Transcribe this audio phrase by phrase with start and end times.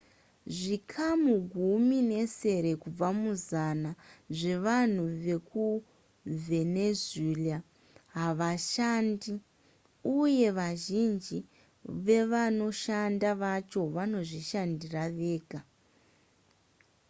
[0.57, 3.91] zvikamu gumi nesere kubva muzana
[4.37, 7.57] zvevanhu vekuvenezuela
[8.15, 9.31] havashandi
[10.19, 11.37] uye vazhinji
[12.05, 15.59] vevanoshanda vacho vanozvishandira vega